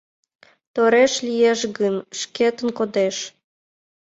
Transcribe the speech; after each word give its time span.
—Тореш 0.73 1.13
лиеш 1.25 1.61
гын, 1.77 1.95
шкетын 2.19 2.67
кодеш. 2.77 3.17